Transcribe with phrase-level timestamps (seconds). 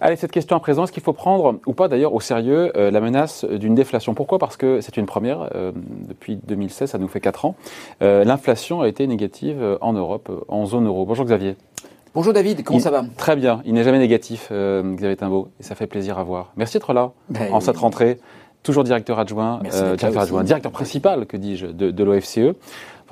[0.00, 2.90] Allez, cette question à présent, est-ce qu'il faut prendre, ou pas d'ailleurs, au sérieux euh,
[2.90, 4.14] la menace d'une déflation?
[4.14, 4.40] Pourquoi?
[4.40, 5.48] Parce que c'est une première.
[5.54, 5.70] euh,
[6.08, 7.54] depuis 2016, ça nous fait 4 ans.
[8.02, 11.06] Euh, L'inflation a été négative en Europe, en zone euro.
[11.06, 11.56] Bonjour Xavier.
[12.14, 13.04] Bonjour David, comment Il- ça va?
[13.16, 13.62] Très bien.
[13.64, 16.52] Il n'est jamais négatif, Xavier Timbaud, et ça fait plaisir à voir.
[16.56, 18.18] Merci d'être là Ben, en cette rentrée.
[18.64, 20.18] Toujours directeur adjoint, directeur aussi.
[20.18, 22.54] adjoint, directeur principal, que dis-je, de, de l'OFCE.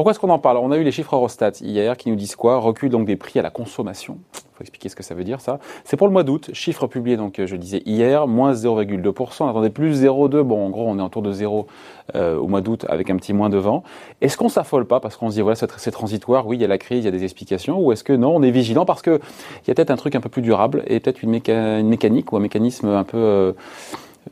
[0.00, 0.56] Pourquoi est-ce qu'on en parle?
[0.56, 2.56] On a eu les chiffres Eurostat hier qui nous disent quoi?
[2.56, 4.16] Recul donc des prix à la consommation.
[4.34, 5.58] Il faut expliquer ce que ça veut dire ça.
[5.84, 9.44] C'est pour le mois d'août, chiffre publié donc euh, je disais hier, moins 0,2%.
[9.44, 10.40] On attendait plus 0,2.
[10.40, 11.66] Bon, en gros, on est autour de 0
[12.14, 13.82] euh, au mois d'août avec un petit moins devant.
[14.22, 16.68] Est-ce qu'on s'affole pas parce qu'on se dit voilà c'est transitoire, oui il y a
[16.68, 19.02] la crise, il y a des explications, ou est-ce que non on est vigilant parce
[19.02, 19.20] que
[19.64, 21.88] il y a peut-être un truc un peu plus durable et peut-être une, méca- une
[21.90, 23.54] mécanique ou un mécanisme un peu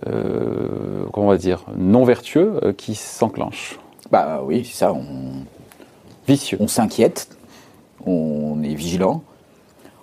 [0.06, 3.78] euh, comment on va dire non vertueux qui s'enclenche,
[4.10, 4.94] Bah oui, c'est ça,
[6.28, 6.58] vicieux.
[6.60, 7.28] on s'inquiète,
[8.06, 9.22] on est vigilant.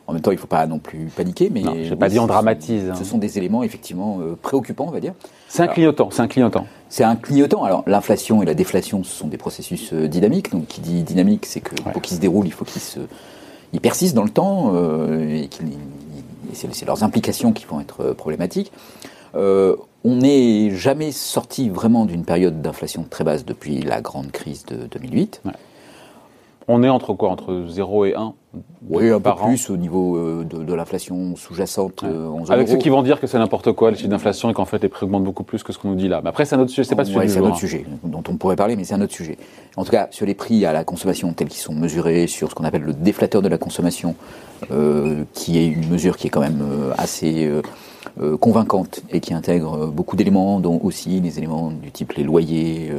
[0.07, 2.09] En même temps, il ne faut pas non plus paniquer, mais Non, j'ai oui, pas
[2.09, 2.95] dit on dramatise, hein.
[2.95, 5.13] Ce sont des éléments effectivement euh, préoccupants, on va dire.
[5.47, 6.67] C'est un clignotant, c'est un clignotant.
[6.89, 7.63] C'est un clignotant.
[7.63, 10.51] Alors, l'inflation et la déflation, ce sont des processus euh, dynamiques.
[10.51, 11.91] Donc, qui dit dynamique, c'est que Ouais.
[11.91, 12.99] pour qu'ils se déroulent, il faut qu'ils se,
[13.73, 15.49] ils persistent dans le temps euh, et,
[16.53, 18.71] c'est, leurs implications qui vont être problématiques.
[19.33, 24.85] On n'est jamais sorti vraiment d'une période d'inflation très basse depuis la grande crise de
[24.85, 25.41] 2008.
[26.67, 28.33] On est entre quoi Entre 0 et 1
[28.87, 29.35] Oui, un peu an.
[29.35, 33.27] plus au niveau euh, de, de l'inflation sous-jacente euh, Avec ceux qui vont dire que
[33.27, 35.73] c'est n'importe quoi, les chiffres d'inflation, et qu'en fait les prix augmentent beaucoup plus que
[35.73, 36.21] ce qu'on nous dit là.
[36.23, 37.57] Mais après, c'est un autre sujet, c'est pas Ouais, c'est un autre hein.
[37.57, 39.37] sujet dont on pourrait parler, mais c'est un autre sujet.
[39.77, 42.55] En tout cas, sur les prix à la consommation tels qu'ils sont mesurés, sur ce
[42.55, 44.15] qu'on appelle le déflateur de la consommation,
[44.71, 46.63] euh, qui est une mesure qui est quand même
[46.97, 47.49] assez
[48.21, 52.91] euh, convaincante et qui intègre beaucoup d'éléments, dont aussi les éléments du type les loyers,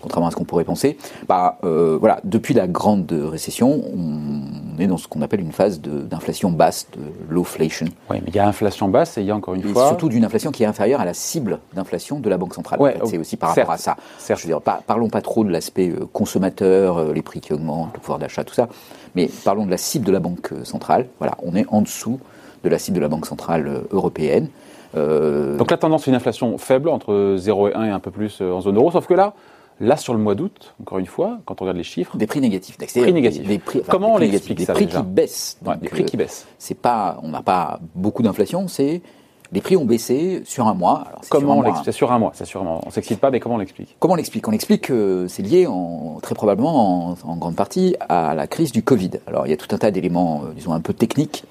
[0.00, 0.96] contrairement à ce qu'on pourrait penser.
[1.28, 5.80] Bah, euh, voilà, depuis la grande récession, on est dans ce qu'on appelle une phase
[5.80, 7.00] d'inflation basse, de
[7.32, 7.86] lowflation.
[8.10, 9.86] Oui, mais il y a inflation basse et il y a encore une Et fois.
[9.88, 12.80] surtout d'une inflation qui est inférieure à la cible d'inflation de la Banque centrale.
[12.80, 13.96] Ouais, En fait, c'est oh, aussi par certes, rapport à ça.
[14.18, 14.40] certes.
[14.40, 17.52] Je veux dire, par- parlons pas trop de l'aspect euh, consommateur, euh, les prix qui
[17.52, 18.68] augmentent, le pouvoir d'achat, tout ça,
[19.14, 21.06] mais parlons de la cible de la Banque euh, centrale.
[21.18, 22.20] Voilà, on est en dessous
[22.64, 24.48] de la cible de la Banque centrale européenne.
[24.96, 28.10] Euh, Donc la tendance, c'est une inflation faible, entre 0 et 1 et un peu
[28.10, 28.90] plus en zone euro.
[28.90, 29.34] Sauf que là,
[29.80, 32.40] là sur le mois d'août, encore une fois, quand on regarde les chiffres, des prix
[32.40, 32.76] négatifs.
[32.78, 33.46] Prix Des- négatifs.
[33.46, 35.58] Des, prix, enfin, Comment des on prix l'explique ça, Des prix déjà qui baissent.
[35.64, 36.46] ouais, Donc, des prix euh, qui baissent.
[36.58, 39.02] C'est pas, on n'a pas beaucoup d'inflation, c'est
[39.50, 41.04] les prix ont baissé sur un mois.
[41.08, 41.94] Alors, c'est sur Comment on l'explique?
[41.94, 42.44] Sur un mois, c'est.
[42.56, 43.96] On s'excite pas, mais comment on l'explique?
[43.98, 44.46] Comment on l'explique?
[44.46, 48.72] On explique que c'est lié en- très probablement en, en grande partie à la crise
[48.72, 49.12] du Covid.
[49.26, 51.44] Alors il y a tout un tas d'éléments, euh, disons, un peu techniques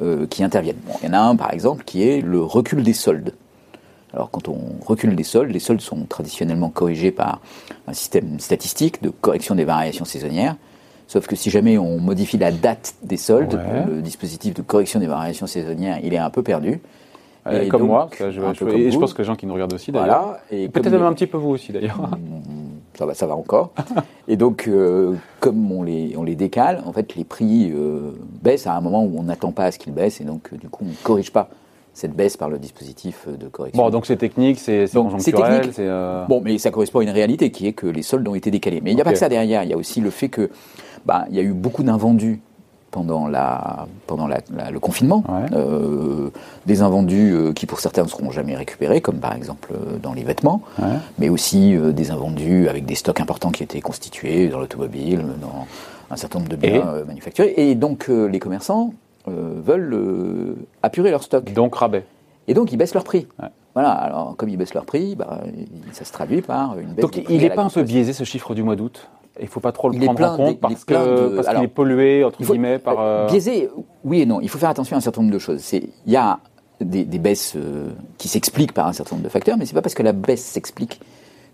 [0.00, 0.78] euh, qui interviennent.
[0.86, 3.34] Bon, il y en a un par exemple qui est le recul des soldes.
[4.12, 7.40] Alors quand on recule les soldes, les soldes sont traditionnellement corrigés par
[7.86, 10.56] un système statistique de correction des variations saisonnières.
[11.06, 13.84] Sauf que si jamais on modifie la date des soldes, Ouais.
[13.96, 16.80] le dispositif de correction des variations saisonnières, il est un peu perdu.
[17.50, 19.54] Et Comme donc, moi, je, je- comme et je pense que les gens qui nous
[19.54, 20.22] regardent aussi d'ailleurs.
[20.24, 20.40] Voilà.
[20.50, 22.10] Et Peut-être même un petit peu vous aussi d'ailleurs.
[22.94, 23.72] ça va, ça va encore.
[24.28, 28.66] Et donc, euh, comme on les, on les décale, en fait, les prix euh, baissent
[28.66, 30.68] à un moment où on n'attend pas à ce qu'ils baissent, et donc, euh, du
[30.68, 31.48] coup, on ne corrige pas
[32.00, 33.82] cette baisse par le dispositif de correction.
[33.82, 35.78] Bon, donc c'est technique, c'est conjoncturel, technique.
[35.80, 38.50] euh, Bon, mais ça correspond à une réalité qui est que les soldes ont été
[38.50, 38.80] décalés.
[38.82, 39.62] Mais il n'y a pas que ça derrière.
[39.64, 40.50] Il y a aussi le fait que,
[41.06, 42.40] bah, il y a eu beaucoup d'invendus
[42.90, 45.46] pendant la pendant la- la- le confinement, Ouais.
[45.56, 46.30] Euh,
[46.66, 50.12] des invendus euh, qui pour certains ne seront jamais récupérés, comme par exemple euh, dans
[50.12, 50.88] les vêtements, Ouais.
[51.18, 55.66] mais aussi des invendus avec des stocks importants qui étaient constitués dans l'automobile, dans
[56.10, 57.54] un certain nombre de biens Et manufacturés.
[57.58, 58.92] Et donc les commerçants
[59.26, 61.52] veulent euh, apurer leurs stocks.
[61.52, 62.04] Donc rabais.
[62.48, 63.26] Et donc ils baissent leur prix.
[63.40, 63.48] Ouais.
[63.74, 65.42] Voilà, alors comme ils baissent leur prix, bah,
[65.92, 68.12] ça se traduit par une baisse Donc des prix il n'est pas un peu biaisé
[68.12, 69.08] ce chiffre du mois d'août?
[69.38, 72.42] Il ne faut pas trop le Il prendre en compte parce qu'il est pollué, entre
[72.42, 72.96] faut- guillemets, par.
[72.98, 73.70] euh, Biaisé,
[74.04, 74.40] oui et non.
[74.40, 75.72] Il faut faire attention à un certain nombre de choses.
[75.72, 76.40] Il y a
[76.80, 79.82] des, des baisses euh, qui s'expliquent par un certain nombre de facteurs, mais c'est pas
[79.82, 81.00] parce que la baisse s'explique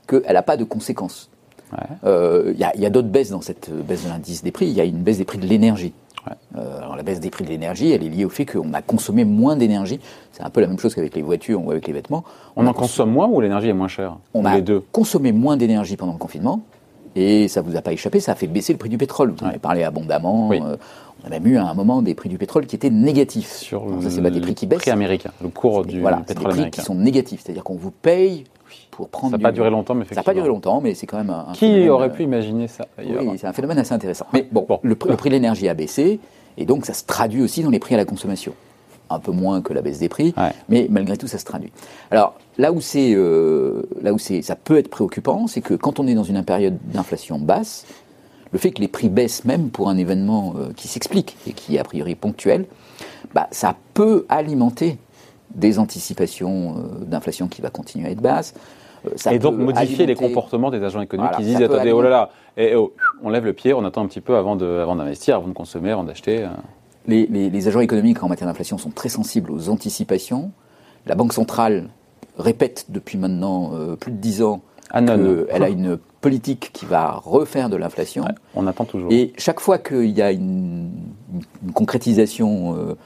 [0.09, 1.31] qu'elle n'a pas de conséquences.
[1.73, 1.79] Ouais.
[2.05, 4.67] Euh, Il y a, d'autres baisses dans cette euh, baisse de l'indice des prix.
[4.67, 5.93] Il y a une baisse des prix de l'énergie.
[6.27, 6.61] Ouais.
[6.61, 8.83] Euh, alors la baisse des prix de l'énergie, elle est liée au fait qu'on a
[8.83, 10.01] consommé moins d'énergie.
[10.33, 12.25] C'est un peu la même chose qu'avec les voitures ou avec les vêtements.
[12.57, 14.17] On en consomme moins ou l'énergie est moins chère?
[14.35, 16.61] On Ou a les deux consommé moins d'énergie pendant le confinement
[17.15, 19.31] et ça vous a pas échappé, ça a fait baisser le prix du pétrole.
[19.37, 20.49] Vous en avez parlé abondamment.
[20.49, 20.61] Oui.
[20.63, 20.77] euh,
[21.25, 23.53] on a même eu à un moment des prix du pétrole qui étaient négatifs.
[23.53, 24.81] sur Alors ça, c'est pas des prix qui baissent.
[24.81, 26.81] prix américain, le cours du voilà, c'est des pétrole prix américain.
[26.83, 28.45] qui sont négatifs, c'est-à-dire qu'on vous paye
[28.91, 29.33] pour prendre.
[29.33, 30.25] Ça n'a pas duré longtemps, mais Ça n'a effectivement.
[30.25, 31.53] pas duré longtemps, mais c'est quand même un.
[31.55, 33.07] Qui aurait euh, pu imaginer ça Oui,
[33.39, 34.27] c'est un phénomène assez intéressant.
[34.33, 34.81] Mais bon, Bon.
[34.83, 36.21] Le, prix, le prix de l'énergie a baissé,
[36.57, 38.53] et donc ça se traduit aussi dans les prix à la consommation.
[39.09, 40.51] Un peu moins que la baisse des prix, Ouais.
[40.69, 41.71] mais malgré tout, ça se traduit.
[42.11, 46.01] Alors, là où, c'est, euh, là où c'est, ça peut être préoccupant, c'est que quand
[46.01, 47.87] on est dans une période d'inflation basse,
[48.51, 51.77] le fait que les prix baissent même pour un événement euh, qui s'explique et qui
[51.77, 52.65] est a priori ponctuel,
[53.33, 54.99] bah, ça peut alimenter
[55.57, 58.55] des anticipations euh, d'inflation qui va continuer à être basse.
[59.07, 62.11] Euh, ça et donc modifier les comportements des agents économiques qui disent attendez, oh là
[62.11, 65.37] là, et, eh, oh, on lève le pied, on attend un petit peu avant d'investir,
[65.37, 66.47] avant, de consommer, avant d'acheter.
[67.07, 70.51] Les, les, agents économiques en matière d'inflation sont très sensibles aux anticipations.
[71.07, 71.89] La Banque centrale
[72.37, 74.63] répète depuis maintenant plus de dix ans
[74.93, 78.25] qu'elle a une politique qui va refaire de l'inflation.
[78.57, 79.13] on attend toujours.
[79.13, 80.91] Et chaque fois qu'il y a une,
[81.73, 82.97] concrétisation euh,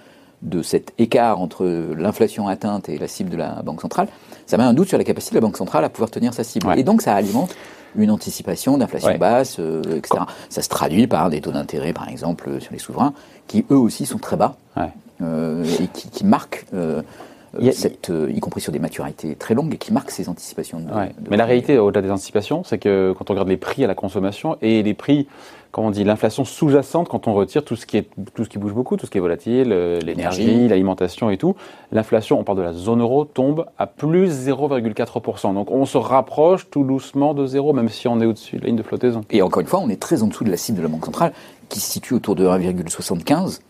[0.43, 1.67] de cet écart entre
[1.97, 4.09] l'inflation atteinte et la cible de la Banque centrale,
[4.47, 6.45] ça met un doute sur la capacité de la Banque centrale à pouvoir tenir sa
[6.45, 6.67] cible.
[6.77, 7.55] Et donc ça alimente
[7.97, 10.23] une anticipation d'inflation basse, euh, etc.
[10.49, 13.13] Ça se traduit par des taux d'intérêt, par exemple, sur les souverains,
[13.49, 14.57] qui eux aussi sont très bas
[15.21, 16.67] euh, et qui, qui marquent
[17.73, 20.83] cette, euh, y compris sur des maturités très longues et qui marquent ces anticipations.
[21.31, 23.95] Mais la réalité, au-delà des anticipations, c'est que quand on regarde les prix à la
[23.95, 25.27] consommation et les prix,
[25.73, 28.59] comment on dit, l'inflation sous-jacente, quand on retire tout ce qui est tout ce qui
[28.59, 31.57] bouge beaucoup, tout ce qui est volatile, euh, l'énergie, l'alimentation et tout,
[31.93, 35.55] l'inflation, on parle de la zone euro, tombe à plus 0,4%.
[35.55, 38.67] Donc on se rapproche tout doucement de zéro, même si on est au-dessus de la
[38.69, 39.23] ligne de flottaison.
[39.31, 41.05] Et encore une fois, on est très en dessous de la cible de la Banque
[41.05, 41.33] centrale,
[41.69, 43.61] qui se situe autour de 1,75.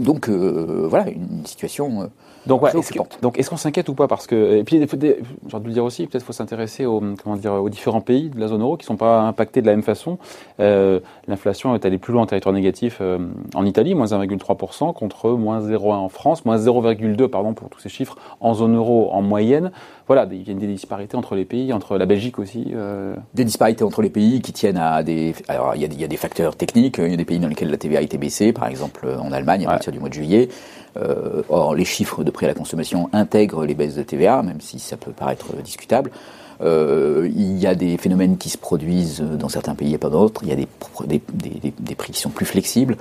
[0.00, 2.10] Donc euh, voilà, une situation
[2.46, 4.84] donc, est-ce donc est-ce qu'on s'inquiète ou pas Parce que et puis j'ai
[5.54, 8.40] envie de le dire aussi, peut-être faut s'intéresser aux comment dire aux différents pays de
[8.40, 10.18] la zone euro qui sont pas impactés de la même façon.
[10.58, 13.18] Euh, l'inflation est allée plus loin en territoire négatif euh,
[13.54, 17.90] en Italie, moins 1,3% contre moins 0,1 en France, moins 0,2 pardon pour tous ces
[17.90, 19.70] chiffres en zone euro en moyenne.
[20.06, 22.72] Voilà, il y a des disparités entre les pays, entre la Belgique aussi.
[22.74, 23.14] Euh.
[23.34, 25.34] Des disparités entre les pays qui tiennent à des.
[25.46, 26.98] Alors il y, a, il y a des facteurs techniques.
[26.98, 29.30] Il y a des pays dans lesquels la TVA a été baissée, par exemple en
[29.30, 30.48] Allemagne à du mois de juillet.
[30.96, 34.60] Euh, or, les chiffres de prix à la consommation intègrent les baisses de TVA, même
[34.60, 36.10] si ça peut paraître discutable.
[36.62, 40.42] Euh, il y a des phénomènes qui se produisent dans certains pays et pas d'autres.
[40.42, 40.68] Il y a des,
[41.06, 42.96] des, des, prix qui sont plus flexibles.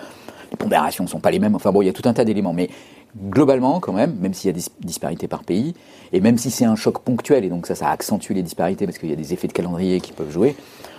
[0.51, 1.55] Les pondérations ne sont pas les mêmes.
[1.55, 2.53] Enfin bon, il y a tout un tas d'éléments.
[2.53, 2.69] Mais
[3.17, 5.73] globalement, quand même, même s'il y a des disparités par pays,
[6.13, 8.97] et même si c'est un choc ponctuel, et donc ça, ça accentue les disparités parce
[8.97, 10.55] qu'il y a des effets de calendrier qui peuvent jouer,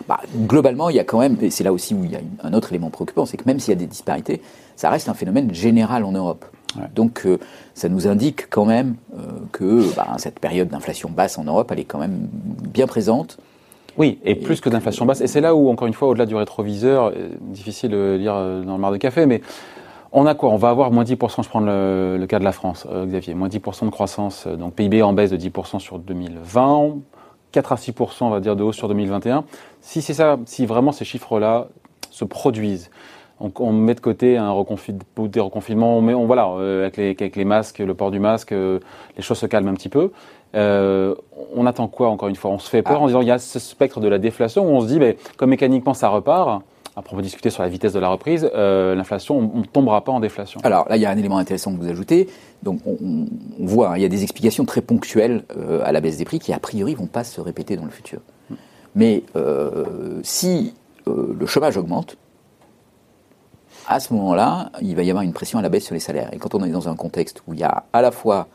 [0.09, 2.21] bah, globalement, il y a quand même, et c'est là aussi où il y a
[2.43, 4.41] un autre élément préoccupant, c'est que même s'il y a des disparités,
[4.77, 6.45] ça reste un phénomène général en Europe.
[6.95, 7.39] Donc euh,
[7.75, 9.23] ça nous indique quand même euh,
[9.53, 12.29] que bah, cette période d'inflation basse en Europe, elle est quand même
[12.73, 13.39] bien présente.
[13.99, 15.21] Oui, et, plus que, d'inflation basse.
[15.21, 18.77] Et c'est là où, encore une fois, au-delà du rétroviseur, euh, difficile de lire dans
[18.77, 19.43] le mar de café, mais
[20.13, 20.51] on a quoi?
[20.51, 23.87] On va avoir moins 10%, je prends le, cas de la France, Xavier, moins 10%
[23.87, 26.97] de croissance, donc PIB en baisse de 10% sur 2020,
[27.53, 29.45] 4 à 6%, on va dire, de hausse sur 2021.
[29.81, 31.69] Si c'est ça, si vraiment ces chiffres-là
[32.11, 32.91] se produisent,
[33.41, 34.55] on, met de côté un
[35.19, 38.21] des reconfinements, on met, on, voilà, euh, avec, les, avec les masques, le port du
[38.21, 38.81] masque, euh,
[39.17, 40.13] les choses se calment un petit peu.
[40.55, 41.15] Euh,
[41.55, 42.51] on attend quoi encore une fois?
[42.51, 43.03] On se fait peur ah.
[43.03, 45.17] en disant il y a ce spectre de la déflation où on se dit, mais
[45.39, 46.63] comme mécaniquement ça repart,
[47.03, 50.61] peut discuter sur la vitesse de la reprise, l'inflation, on ne tombera pas en déflation.
[50.65, 52.29] Alors là, il y a un élément intéressant que vous ajoutez.
[52.63, 53.27] Donc on,
[53.61, 55.45] voit, hein, il y a des explications très ponctuelles
[55.85, 58.21] à la baisse des prix qui a priori vont pas se répéter dans le futur.
[58.51, 58.55] Hmm.
[58.95, 59.23] Mais
[60.23, 60.75] si
[61.07, 62.17] le chômage augmente,
[63.91, 66.33] à ce moment-là, il va y avoir une pression à la baisse sur les salaires.
[66.33, 68.47] Et quand on est dans un contexte où il y a à la fois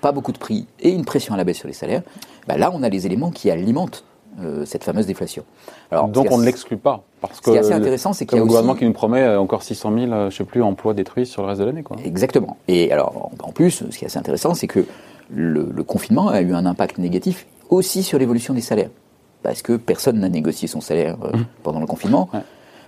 [0.00, 2.02] pas beaucoup de prix et une pression à la baisse sur les salaires,
[2.48, 4.04] bah là, on a les éléments qui alimentent
[4.38, 5.44] euh, cette fameuse déflation.
[5.90, 7.02] Alors, Donc on ne l'exclut pas.
[7.20, 8.92] Parce que ce qui est assez intéressant, c'est qu'il y a le gouvernement qui nous
[8.92, 11.66] promet euh, encore 600 000, euh, je sais plus, emplois détruits sur le reste de
[11.66, 11.82] l'année.
[12.04, 12.56] Exactement.
[12.68, 14.86] Et alors, en plus, ce qui est assez intéressant, c'est que
[15.30, 18.90] le, confinement a eu un impact négatif aussi sur l'évolution des salaires.
[19.42, 21.44] Parce que personne n'a négocié son salaire mmh.
[21.62, 22.28] pendant le confinement.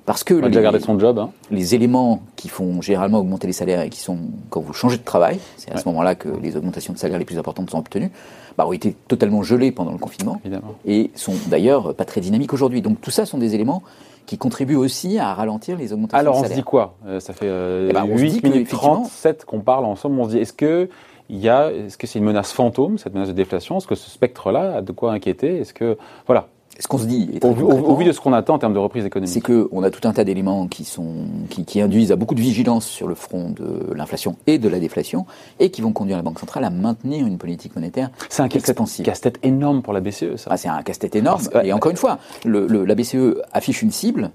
[0.05, 1.31] Parce que les, son job, hein.
[1.51, 4.19] les éléments qui font généralement augmenter les salaires et qui sont
[4.51, 7.25] quand vous changez de travail, c'est à ce moment-là que les augmentations de salaire les
[7.25, 8.11] plus importantes sont obtenues,
[8.59, 10.41] bah, ont été totalement gelés pendant le confinement
[10.85, 12.83] et sont d'ailleurs pas très dynamiques aujourd'hui.
[12.83, 13.83] Donc tout ça sont des éléments
[14.27, 16.65] qui contribuent aussi à ralentir les augmentations Alors, de salaire.
[16.67, 17.13] Alors on se dit quoi?
[17.13, 20.39] Euh, Ça fait 8 euh, eh ben, minutes 37 qu'on parle ensemble, on se dit
[20.39, 20.89] est-ce que
[21.29, 23.79] il y a, est-ce que c'est une menace fantôme, cette menace de déflation?
[23.79, 25.59] Est-ce que ce spectre-là a de quoi inquiéter?
[25.59, 26.49] Est-ce que, voilà,
[26.83, 27.39] ce qu'on se dit.
[27.45, 29.33] Au, vu de ce qu'on attend en termes de reprise économique.
[29.33, 31.15] C'est qu'on a tout un tas d'éléments qui, sont,
[31.49, 35.25] qui, induisent à beaucoup de vigilance sur le front de l'inflation et de la déflation
[35.61, 39.39] et qui vont conduire la Banque centrale à maintenir une politique monétaire C'est un casse-tête
[39.45, 40.51] énorme pour la BCE, ça.
[40.51, 41.41] Ah, c'est un casse-tête énorme.
[41.63, 44.33] et encore une fois, le, la BCE affiche une cible.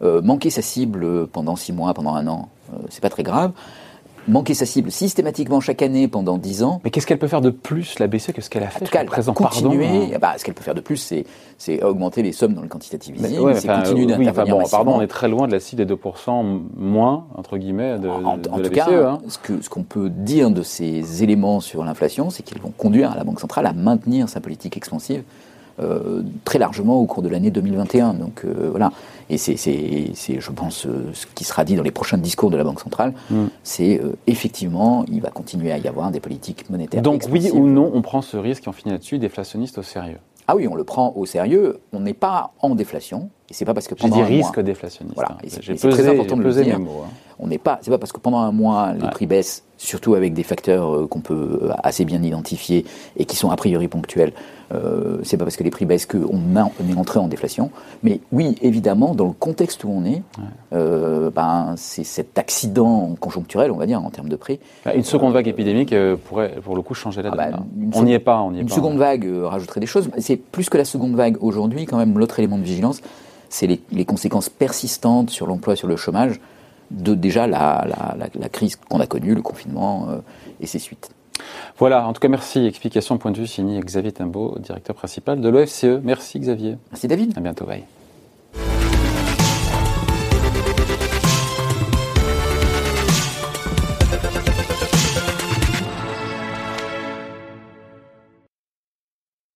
[0.00, 3.50] Euh, manquer sa cible pendant six mois, pendant un an, euh, c'est pas très grave
[4.28, 6.80] manquer sa cible systématiquement chaque année pendant 10 ans.
[6.84, 8.86] Mais qu'est-ce qu'elle peut faire de plus, la BCE, que ce qu'elle a fait En
[8.86, 9.86] tout cas, elle continuer.
[10.14, 10.18] Hein.
[10.20, 11.14] Bah, ce qu'elle peut faire de plus,
[11.58, 15.06] c'est augmenter les sommes dans le quantitative easing, c'est continuer d'intervenir bon, Pardon, on est
[15.06, 18.86] très loin de la cible des 2% moins, entre guillemets, de, en, tout la cas,
[18.86, 18.92] BCE.
[18.92, 19.18] Hein.
[19.60, 23.40] Ce qu'on peut dire de ces éléments sur l'inflation, c'est qu'ils vont conduire la Banque
[23.40, 25.22] centrale à maintenir sa politique expansive euh,
[26.44, 28.14] très largement au cours de l'année 2021.
[28.14, 28.92] Donc euh, voilà.
[29.30, 32.64] Et c'est, je pense, euh, ce qui sera dit dans les prochains discours de la
[32.64, 33.46] Banque centrale, mm.
[33.62, 37.02] c'est effectivement, il va continuer à y avoir des politiques monétaires.
[37.02, 40.18] Donc oui ou non, on prend ce risque, et on finit là-dessus, déflationniste au sérieux?
[40.46, 41.78] Ah oui, on le prend au sérieux.
[41.92, 43.28] On n'est pas en déflation.
[43.50, 45.14] Et c'est pas parce que pendant J'ai dit risque déflationniste.
[45.14, 45.38] Voilà.
[45.42, 45.48] Hein.
[45.48, 46.78] C'est très important de le dire.
[46.78, 47.10] Mots, hein.
[47.38, 47.78] On n'est pas.
[47.80, 51.06] C'est pas parce que pendant un mois les prix baissent, surtout avec des facteurs euh,
[51.06, 52.84] qu'on peut euh, assez bien identifier
[53.16, 54.32] et qui sont a priori ponctuels.
[54.74, 57.70] Euh, c'est pas parce que les prix baissent qu'on on est entré en déflation.
[58.02, 60.22] Mais oui, évidemment, dans le contexte où on est,
[60.74, 64.58] euh, ben, c'est cet accident conjoncturel, on va dire, en termes de prix.
[64.84, 65.94] Bah, une seconde vague épidémique
[66.26, 67.50] pourrait, pour le coup, changer la ah donne.
[67.50, 67.90] Bah, hein.
[67.94, 68.42] on n'y est pas.
[68.42, 70.10] On y est une seconde vague rajouterait des choses.
[70.18, 73.00] C'est plus que la seconde vague aujourd'hui, quand même, l'autre élément de vigilance,
[73.48, 76.40] c'est les, conséquences persistantes sur l'emploi, sur le chômage,
[76.90, 77.86] de déjà la,
[78.52, 80.18] crise qu'on a connue, le confinement euh,
[80.60, 81.10] et ses suites.
[81.78, 82.66] Voilà, en tout cas, merci.
[82.66, 86.00] Explication, point de vue, signé Xavier Timbaud, directeur principal de l'OFCE.
[86.02, 86.76] Merci Xavier.
[86.90, 87.36] Merci David.
[87.36, 87.84] À bientôt, bye.